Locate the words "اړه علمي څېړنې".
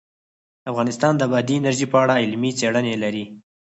2.03-2.95